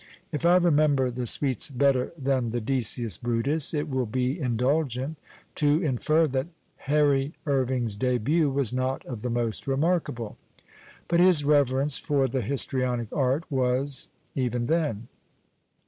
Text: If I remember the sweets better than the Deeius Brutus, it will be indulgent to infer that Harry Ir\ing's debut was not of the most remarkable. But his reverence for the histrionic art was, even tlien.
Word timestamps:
If 0.31 0.47
I 0.47 0.55
remember 0.57 1.11
the 1.11 1.27
sweets 1.27 1.69
better 1.69 2.11
than 2.17 2.49
the 2.49 2.59
Deeius 2.59 3.19
Brutus, 3.21 3.71
it 3.71 3.87
will 3.87 4.07
be 4.07 4.39
indulgent 4.39 5.19
to 5.53 5.79
infer 5.79 6.25
that 6.29 6.47
Harry 6.89 7.35
Ir\ing's 7.45 7.97
debut 7.97 8.49
was 8.49 8.73
not 8.73 9.05
of 9.05 9.21
the 9.21 9.29
most 9.29 9.67
remarkable. 9.67 10.37
But 11.07 11.19
his 11.19 11.43
reverence 11.45 11.99
for 11.99 12.27
the 12.27 12.41
histrionic 12.41 13.09
art 13.13 13.43
was, 13.51 14.07
even 14.33 14.65
tlien. 14.65 15.01